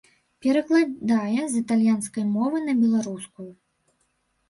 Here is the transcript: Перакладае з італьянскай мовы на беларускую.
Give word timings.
Перакладае 0.45 1.41
з 1.53 1.63
італьянскай 1.63 2.25
мовы 2.35 2.57
на 2.67 2.73
беларускую. 2.83 3.51